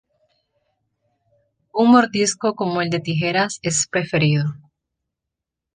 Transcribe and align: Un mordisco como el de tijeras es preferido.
Un 1.81 1.87
mordisco 1.91 2.55
como 2.55 2.81
el 2.81 2.89
de 2.89 3.01
tijeras 3.01 3.59
es 3.61 3.85
preferido. 3.87 4.45